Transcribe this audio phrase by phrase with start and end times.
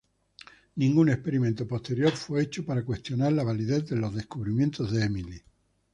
[0.77, 5.39] Ningún experimento posterior fue hecho para cuestionar la validez de los descubrimientos de Emily.